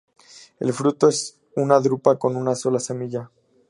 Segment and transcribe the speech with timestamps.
[0.59, 3.29] El fruto es una drupa con una sola semilla.